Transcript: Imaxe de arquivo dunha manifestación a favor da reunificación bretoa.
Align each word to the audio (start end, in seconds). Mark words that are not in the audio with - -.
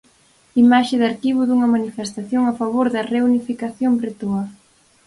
Imaxe 0.63 0.95
de 0.99 1.05
arquivo 1.11 1.41
dunha 1.45 1.71
manifestación 1.75 2.41
a 2.45 2.53
favor 2.59 2.87
da 2.95 3.07
reunificación 3.13 3.91
bretoa. 4.01 4.43